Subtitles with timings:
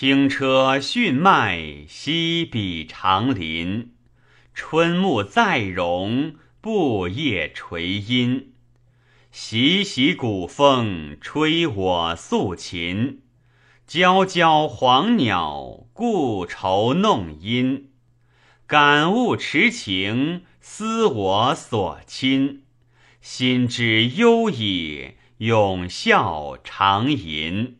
[0.00, 3.92] 轻车迅迈，西比长林。
[4.54, 8.54] 春木再荣，布叶垂阴。
[9.30, 13.20] 习习古风，吹我素琴。
[13.86, 17.90] 娇娇黄鸟，故愁弄音。
[18.66, 22.62] 感物持情，思我所亲。
[23.20, 27.76] 心之忧矣，永笑长吟。